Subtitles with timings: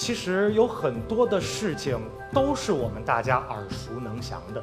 [0.00, 2.00] 其实有很多的事情
[2.32, 4.62] 都是我们大家耳熟能详的，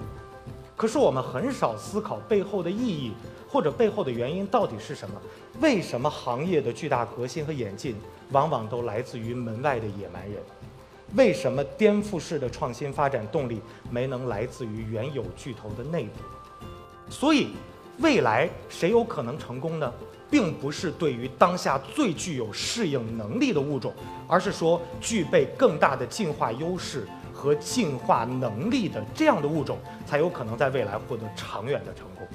[0.76, 3.14] 可是我们很少思考背后的意义，
[3.48, 5.22] 或者背后的原因到底是什么？
[5.62, 7.96] 为什么行业的巨大革新和演进
[8.32, 10.42] 往往都来自于门外的野蛮人？
[11.16, 13.62] 为什么颠覆式的创新发展动力
[13.92, 17.12] 没能来自于原有巨头的内部？
[17.12, 17.50] 所以，
[18.00, 19.94] 未来谁有可能成功呢？
[20.30, 23.94] 并不是对于当下最具有适应能力的物种，
[24.28, 32.28] 而是说具备更大的进化优势和进化能力的这样的物种，才有可能在未来获得长远的成功。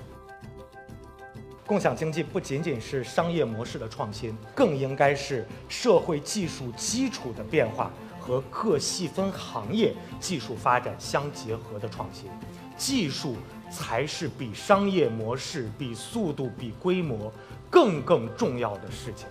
[1.66, 12.28] 共享经济不仅仅是商业模式的创新，更应该是社会技术基础的变化和各细分行业技术发展相结合的创新。
[12.76, 13.36] 技术
[13.70, 17.32] 才是比商业模式、比速度、比规模。
[17.72, 19.26] 更更重要的事情。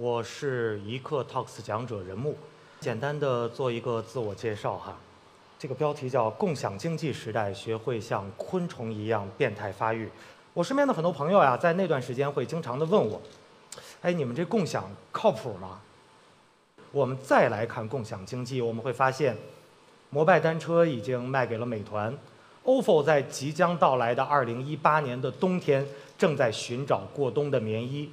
[0.00, 2.34] 我是一刻 Talks 讲者任木，
[2.80, 4.96] 简单的做一个自我介绍哈。
[5.58, 10.08] 这个标题叫“共享经济时代，学会像昆虫一样变态发育”。
[10.54, 13.20] 我身边的很多朋友呀，在那段时间会经常的问我
[14.00, 15.82] ：“哎，你们这共享靠谱吗？”
[16.92, 19.36] 我们再来看共享经济，我们会发现，
[20.08, 22.16] 摩拜单车已经卖给了美团
[22.64, 28.10] ，ofo 在即将到来的2018年的冬天正在寻找过冬的棉衣。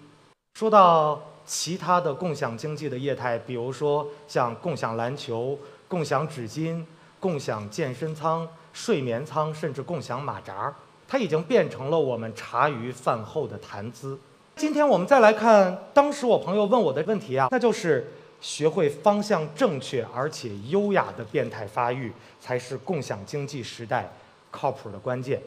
[0.56, 6.84] 说到其他的共享经济的业态，比如说像共享篮球、共享纸巾、
[7.22, 10.76] 共享健身舱、睡眠舱，甚至共享马扎，
[11.08, 14.20] 它已经变成了我们茶余饭后的谈资。
[14.58, 24.12] 今天我们再来看当时我朋友问我的问题啊，那就是学会方向正确而且优雅的变态发育，才是共享经济时代
[24.52, 25.42] 靠谱的关键。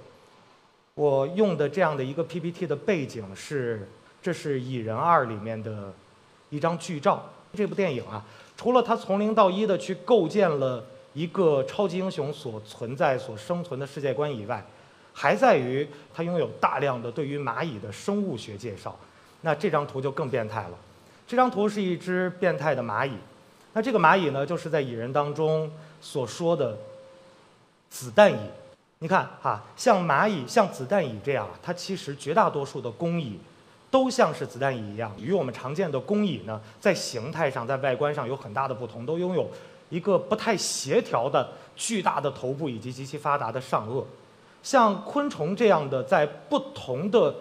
[0.94, 3.86] 我用的这样的一个 PPT 的背景是。
[4.22, 5.92] 这是《蚁人二》里面的
[6.50, 7.24] 一张剧照。
[7.52, 8.24] 这部电影啊，
[8.56, 14.64] 除了它从零到一的去构建了一个超级英雄所存在、所生存的世界观以外，
[15.12, 18.96] 还在于它拥有大量的对于蚂蚁的生物学介绍。
[19.40, 20.78] 那这张图就更变态了。
[21.26, 23.14] 这张图是一只变态的蚂蚁。
[23.72, 25.68] 那这个蚂蚁呢，就是在《蚁人》当中
[26.00, 26.78] 所说的
[27.88, 28.38] 子弹蚁。
[29.00, 33.40] 你看哈，像蚂蚁、像子弹蚁这样，它其实绝大多数的工蚁。
[33.90, 39.50] 都像是子弹蚁一样，与我们常见的工蚁呢，在形态上、在外观上有很大的不同，都拥有
[39.88, 44.04] 一个不太协调的巨大的头部以及极其发达的上颚。
[44.62, 47.34] 像昆虫这样的，在不同的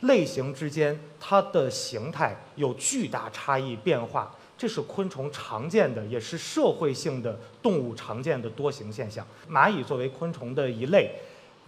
[0.00, 9.26] 类型之间，它的形态有巨大差异变化，这是昆虫常见的，也是社会性的动物常见的多形现象。
[9.50, 11.10] 蚂蚁作为昆虫的一类，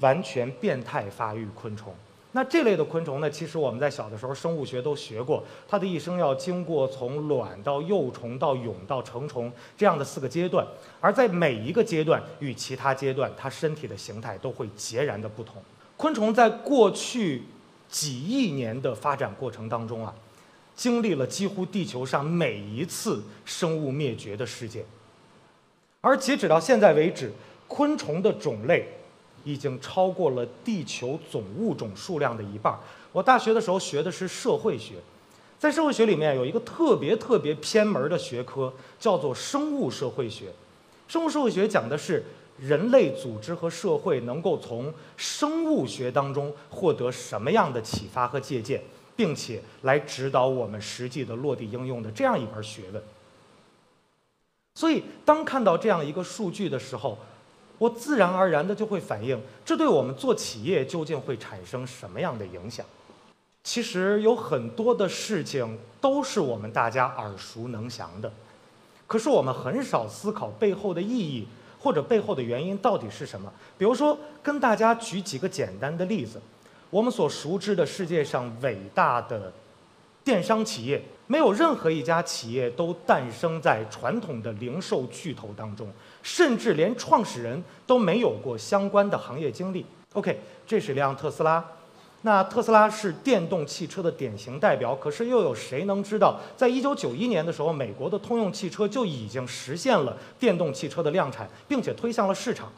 [0.01, 1.95] 完全变态发育昆虫。
[2.35, 3.31] 那这类的昆虫呢？
[3.31, 10.67] 其实我们在小的时候生物学都学过，它的一生要经过从卵到幼虫到蛹到成虫这样的四个阶段，
[10.99, 15.63] 而在每一个阶段与其他阶段，它身体的形态都会截然的不同。
[15.99, 17.43] 昆虫在过去
[17.87, 20.15] 几亿年的发展过程当中啊，
[20.75, 24.83] 经历了几乎地球上每一次生物灭绝的事件，
[26.01, 27.31] 而截止到现在为止，
[27.69, 28.89] 昆虫的种类。
[29.45, 32.79] 已经超过了地球总物种数量的一半。
[33.13, 34.95] 我大学的时候学的是社会学，
[35.59, 40.53] 在社会学里面有一个特别特别偏门的学科，叫做生物社会学。
[41.09, 42.25] 生物社会学讲的是
[42.59, 48.83] 人类组织和社会能够从生物学当中获得什么样的启发和借鉴，
[49.15, 53.03] 并且来指导我们实际的落地应用的这样一门学问。
[54.75, 57.19] 所以，当看到这样一个数据的时候，
[57.83, 62.87] 我自然而然的就会反映，这对我们做企业究竟会产生什么样的影响？
[63.65, 68.33] 其实有很多的事情都是我们大家耳熟能详的，
[69.09, 71.49] 可是我们很少思考背后的意义
[71.81, 73.53] 或者背后的原因到底是什么。
[73.77, 76.41] 比如说，跟大家举几个简单的例子，
[76.89, 79.53] 我们所熟知的世界上伟大的
[80.23, 81.03] 电商企业，
[81.33, 85.89] 没有任何一家企业都诞生在传统的零售巨头当中。
[86.23, 89.87] 甚至连创始人都没有过相关的行业经历。
[90.13, 91.65] OK，这是辆特斯拉，
[92.21, 102.71] 那特斯拉是电动汽车的典型代表，可是又有谁能知道，在一九九一年的时候，美国的通用汽车就已经实现了电动汽车的量产，并且推向了市场。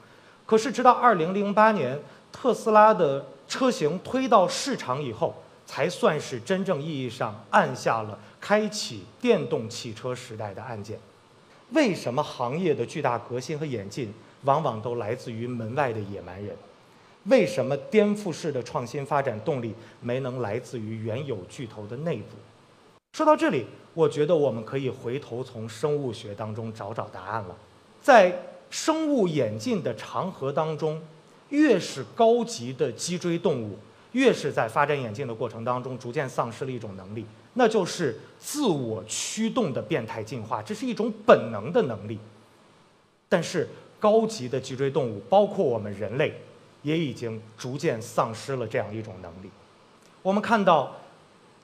[0.46, 2.00] 可是直到二零零八年，
[2.30, 5.34] 特斯拉的车型推到市场以后，
[5.74, 10.96] 才算是真正意义上按下了开启电动汽车时代的按键。
[11.72, 16.54] 为什么行业的巨大革新和演进，往往都来自于门外的野蛮人？
[17.24, 22.36] 为什么颠覆式的创新发展动力没能来自于原有巨头的内部？
[23.14, 27.56] 说到这里，我觉得我们可以回头从生物学当中找找答案了。
[28.00, 28.32] 在
[28.70, 31.02] 生物演进的长河当中，
[31.48, 33.76] 越是高级的脊椎动物，
[34.14, 42.18] 越是在发展演进的过程当中逐渐丧失了一种能力，那就是自我驱动的变态进化，这是一种本能的能力。
[43.28, 43.68] 但是
[44.00, 46.34] 高级的脊椎动物，包括我们人类。
[46.84, 49.48] 也已经逐渐丧失了这样一种能力。
[50.20, 50.94] 我们看到，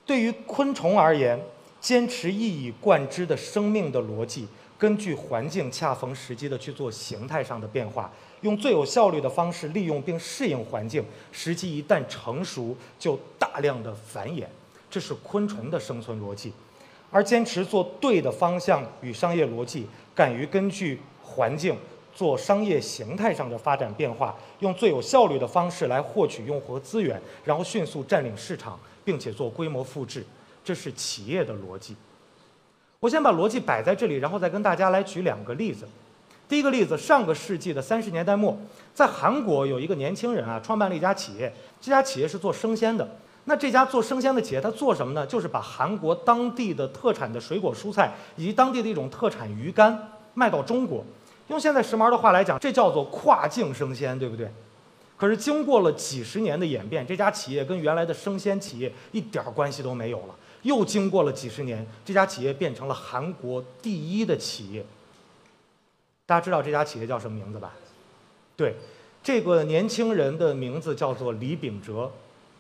[0.07, 1.39] 对于昆虫而言，
[1.79, 4.49] 坚持一以贯之的生命的逻辑，
[4.81, 8.11] 根据环境恰逢时机的去做形态上的变化，
[8.41, 14.47] 用最有效率的方式利用并适应环境，时机一旦成熟就大量的繁衍，
[14.91, 16.55] 这是昆虫的生存逻辑。
[17.11, 21.77] 而坚持做对的方向与商业逻辑，敢于根据环境。
[22.13, 30.27] 做商业形态上的发展变化，用最有效率的方式来获取用户和资源，然后迅速占领市场，并且做规模复制，
[30.65, 31.95] 这是企业的逻辑。
[33.01, 35.89] 我先把逻辑摆在这里，然后再跟大家来举两个例子。
[36.47, 38.55] 第一个例子，上个世纪的三十年代末，
[38.93, 41.51] 在韩国有一个年轻人啊，创办了一家企业，
[41.81, 43.09] 这家企业是做生鲜的。
[43.45, 45.27] 那这家做生鲜的企业，他做什么呢？
[45.27, 51.03] 就是把韩国当地的特产的水果、蔬菜以及当地的一种特产鱼干卖到中国。
[51.49, 54.47] 用现在时髦的话来讲，这叫做跨境生鲜，对不对？
[55.17, 60.35] 可是经过了几十年的演变，这家企业跟原来的生鲜企业一点关系都没有了。
[60.63, 64.85] 又经过了几十年，这家企业变成了韩国第一的企业。
[66.27, 67.73] 大家知道这家企业叫什么名字吧？
[68.57, 68.75] 对，
[69.23, 72.11] 这个年轻人的名字叫做李秉哲，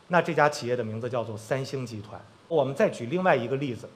[0.08, 2.20] 那这家企业的名字叫做三星集团。
[2.48, 3.88] 我们再举另外一个例子。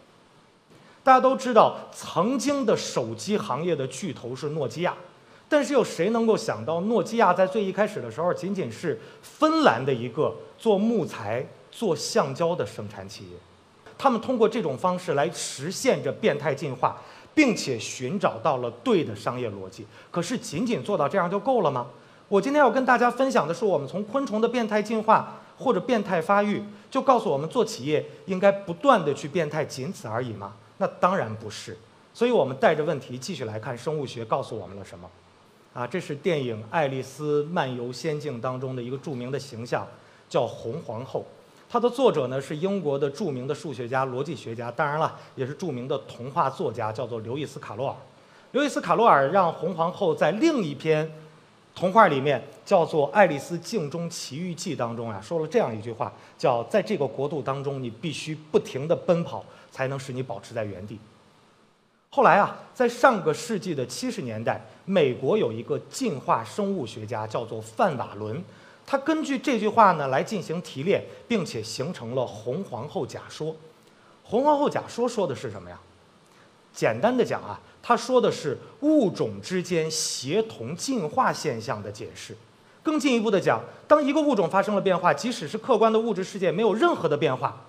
[1.02, 4.94] 大家都知道，曾经的手机行业的巨头是诺基亚，
[5.48, 13.36] 但是有谁能够想到，诺基亚在最一开始的时候，仅仅是芬兰的一个做木材、做橡胶的生产企业。
[13.96, 17.00] 他们通过这种方式来实现着变态进化，
[17.34, 19.86] 并且寻找到了对的商业逻辑。
[20.10, 21.86] 可是，仅仅做到这样就够了吗？
[22.28, 30.54] 我今天要跟大家分享的是，我们从昆虫的变态进化或者变态发育，就告诉我们做企业应该不断的去变态，仅此而已吗？
[30.78, 31.76] 那当然不是，
[32.12, 35.08] 所以我们带着问题继续来看生物学告诉我们了什么。
[35.72, 39.86] 啊，这是电影《爱丽丝漫游仙境》当中的一个著名的形象，
[40.28, 41.24] 叫红皇后。
[41.68, 47.94] 它的作者呢是英国的著名的数学家、逻辑学家，当然了，也是著名的童话作家，叫做刘易斯·卡罗尔。
[48.52, 51.10] 刘易斯·卡罗尔让红皇后在另一篇
[51.74, 59.44] 童话里面，叫做《爱丽丝镜中奇遇记》当中啊，说了这样一句话，叫在这个国度当中，你必须不停地奔跑。
[59.74, 60.96] 才能使你保持在原地。
[62.08, 68.40] 后来啊，在上个世纪的七十年代，美国有一个进化生物学家叫做范瓦伦，
[68.86, 73.54] 他根据这句话呢来进行提炼，并且形成了红皇后假说。
[74.22, 75.78] 红皇后假说说的是什么呀？
[76.72, 82.36] 简单的讲啊，他说的是物种之间协同进化现象的解释。
[82.82, 87.64] 更进一步的讲，当一个物种发生了变化，即使是客观的物质世界没有任何的变化，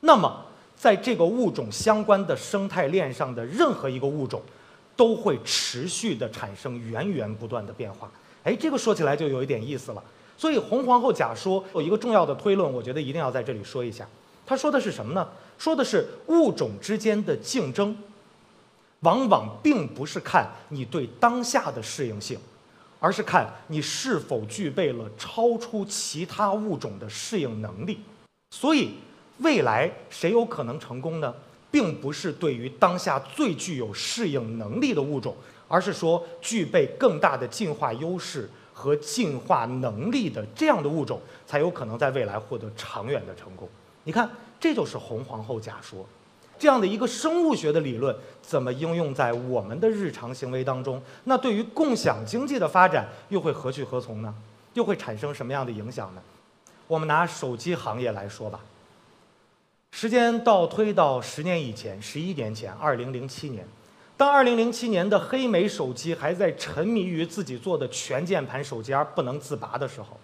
[0.00, 0.44] 那么。
[0.78, 4.40] 在这个物种相关的生态链上的任何一个物种，
[4.94, 8.08] 都会持续的产生源源不断的变化。
[8.44, 10.04] 哎，这个说起来就有一点意思了。
[10.38, 14.08] 所以红皇后假说有一个重要的推论，我觉得一定要在这里说一下。
[14.46, 15.28] 他说的是什么呢？
[15.58, 17.94] 说的是物种之间的竞争，
[19.00, 22.38] 往往并不是看你对当下的适应性，
[23.00, 27.98] 而是看你是否具备了超出其他物种的适应能力。
[28.50, 28.92] 所以。
[29.40, 31.32] 未来谁有可能成功呢？
[31.70, 35.32] 并不是对于当下最具有适应能力的物种，
[35.68, 43.68] 而是说具备更大的进化优势和进化能力的这样的物种，才有可能在未来获得长远的成功。
[44.04, 44.30] 你看，
[44.60, 46.06] 这就是红皇后假说，
[46.56, 51.02] 这样的一个生物学的理论，怎么应用在我们的日常行为当中？
[51.24, 54.32] 那对于共享经济的发展又会何去何从呢？
[54.74, 56.22] 又会产生什么样的影响呢？
[56.86, 58.60] 我们拿手机行业来说吧。
[59.90, 63.66] 时间倒推到十年以前，十一年前，二零零七年，
[64.18, 70.18] 当二零零七年的黑莓手机还在沉迷于自己做的全键盘手机而不能自拔的时候，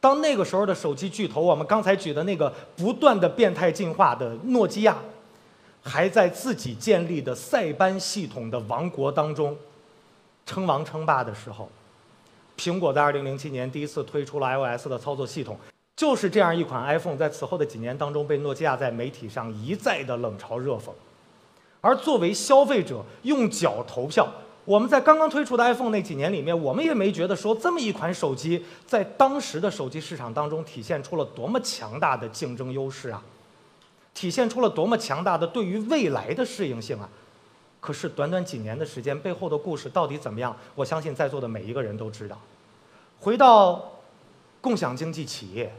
[0.00, 4.98] 当那个时候的手机巨头，我们刚才举的那个不断的变态进化的诺基亚，
[5.84, 9.56] 还在自己建立的塞班系统的王国当中
[10.44, 11.70] 称王称霸的时候，
[12.58, 15.56] 苹果在2007年第一次推出了 iOS 的操作系统，
[15.94, 20.90] 就是这样一款 iPhone，在此后的几年当中被诺基亚在媒体上一再的冷嘲热讽。
[21.82, 24.26] 而作为消费者用脚投票，
[24.64, 33.22] 我们在刚刚推出的 iPhone 那几年里面，我们也没觉得说这么一款手机在当时的手机市场当中体现出了多么强大的竞争优势啊，
[34.14, 37.08] 体现出了多么强大的对于未来的适应性啊。
[37.80, 40.56] 可是短短几年的时间，背后的故事到底怎么样？
[40.76, 42.40] 我相信在座的每一个人都知道。
[43.18, 43.90] 回到
[44.60, 45.74] 共享经济企业，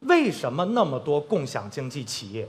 [0.00, 2.48] 为什么那么多共享经济企业？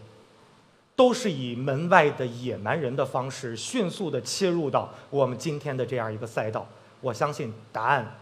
[0.95, 6.67] 都是以门外的野蛮人的方式，迅速地切入到我们今天的这样一个赛道。
[6.99, 8.19] 我相信答案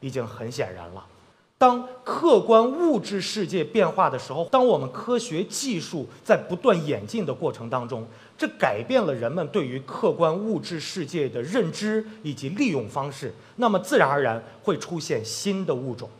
[0.00, 1.04] 已经很显然了。
[1.58, 16.10] 当客观物质世界变化的时候，当我们科学技术在不断演进的过程当中，这改变了人们对于客观物质世界的认知以及利用方式，那么自然而然会出现新的物种、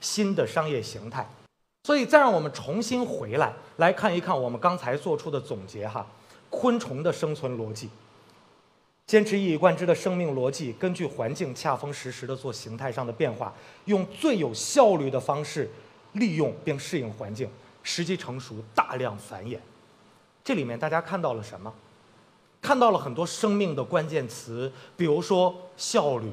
[0.00, 1.28] 新的商业形态。
[1.84, 6.04] 所以，再让我们重新回来，来看一看我们刚才做出的总结哈。
[6.48, 7.90] 昆虫的生存逻辑，
[9.06, 13.52] 坚持一以贯之的生命逻辑，根据环境恰逢时时的做形态上的变化，
[13.84, 15.70] 用最有效率的方式
[16.12, 17.50] 利用并适应环境，
[17.82, 19.58] 时机成熟大量繁衍。
[20.42, 21.70] 这里面大家看到了什么？
[22.62, 26.30] 看到了很多生命的关键词，比如说效率，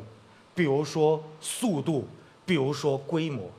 [0.55, 2.07] 比如说速度，
[2.45, 3.49] 比如说规模。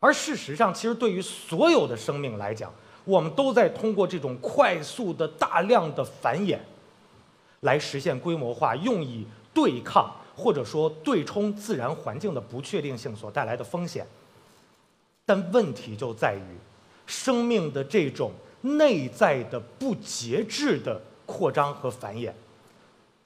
[0.00, 2.72] 而事实上，其实对于所有的生命来讲，
[3.04, 6.58] 我们都在通过这种快速的、大量的繁衍，
[7.60, 14.06] 来实现规模化，用以对抗或者说对冲自然环境的不确定性所带来的风险。
[15.26, 16.56] 但问题就在于，
[17.06, 22.32] 生命的这种内在的不节制的扩张和繁衍，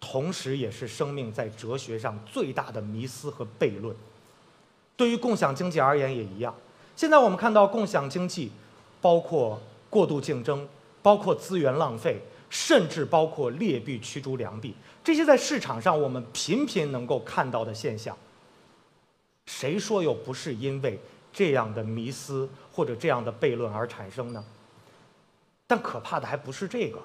[0.01, 3.95] 同时也是生命在哲学上最大的迷思和悖论。
[4.97, 6.55] 对于共享经济而言也一样。
[6.95, 8.53] 现在我们看到共享经济，
[9.01, 10.69] 包括过度竞争，
[11.03, 12.21] 包括资源浪费，
[12.51, 18.17] 甚至包括劣币驱逐良币，这些在市场上我们频频能够看到的现象。
[19.47, 20.99] 谁说又不是因为
[21.33, 24.45] 这样的迷思或者这样的悖论而产生呢？
[25.67, 26.99] 但可怕的还不是这个，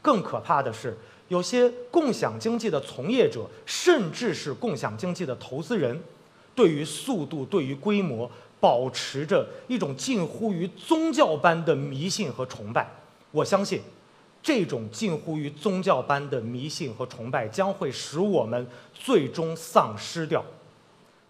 [0.00, 0.96] 更可怕的是
[1.28, 6.00] 有些共享经济的从业者，甚至是共享经济的投资人。
[6.54, 12.88] 对于速度，对于规模，保持着一种近乎于宗教般的迷信和崇拜。
[13.30, 13.80] 我相信，
[14.42, 20.44] 这种近乎于宗教般的迷信和崇拜，将会使我们最终丧失掉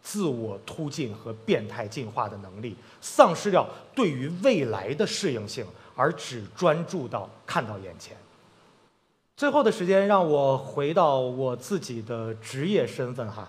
[0.02, 8.16] 自我突进和变态进化的能力，丧失掉对于未来的适应性，而只专注到看到眼前。
[9.36, 13.48] 最后的时间，让我回到我自己的职业身份哈。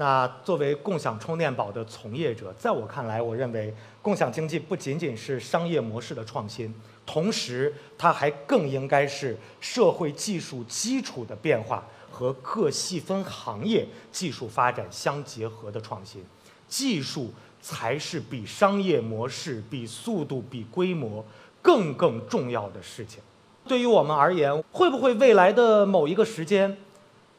[0.00, 6.72] 那作为共享充电宝的从业者，在我看来，我认为共享经济不仅仅是商业模式的创新，
[7.04, 16.24] 同时它还更应该是社会技术基础的变化和各细分行业技术发展相结合的创新。
[16.68, 21.24] 技术才是比商业模式、比速度、比规模
[21.60, 23.20] 更更重要的事情。
[23.66, 26.76] 对于我们而言，会不会未来的某一个时间，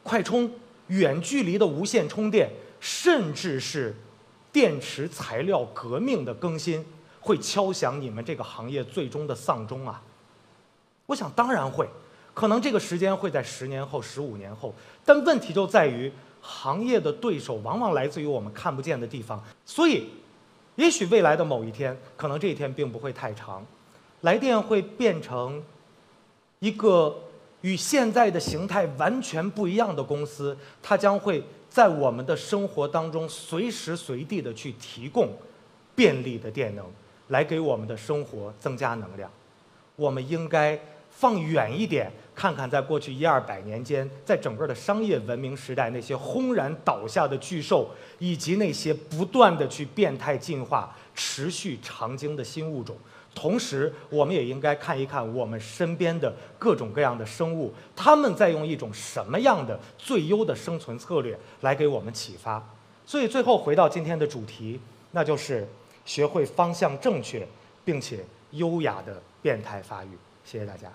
[0.02, 0.50] 快充？
[0.90, 3.94] 远距离的无线充电，甚至是
[4.52, 6.84] 电池材料革命的更新，
[7.20, 10.02] 会敲响你们这个行业最终的丧钟啊！
[11.06, 11.88] 我想当然会，
[12.34, 20.08] 可能这个时间会在十年后、十五年后，但问题就在于行业的对手往往来自于我们看不见的地方，所以，
[20.74, 23.64] 也许未来的某一天，可能这一天并不会太长，
[24.22, 25.62] 来电会变成
[26.58, 27.16] 一个。
[27.62, 35.28] 与现在的形态完全不一样的公司，它将会在我们的生活当中随时随地的去提供
[35.94, 36.84] 便利的电能，
[37.28, 39.30] 来给我们的生活增加能量。
[39.96, 40.78] 我们应该
[41.10, 52.96] 放远一点，看看在过去一二百年间，在整个的商业文明时代，那些轰然倒下的巨兽，以及那些不断的去变态进化、持续长经的新物种。
[53.34, 62.62] 同时，我们也应该看一看我们身边的各种各样的生物，他们在用一种什么样的最优的生存策略来给我们启发。
[63.06, 64.80] 所以，最后回到今天的主题，
[65.12, 65.66] 那就是
[66.04, 67.46] 学会方向正确
[67.84, 70.08] 并且优雅的变态发育。
[70.44, 70.90] 谢谢大家。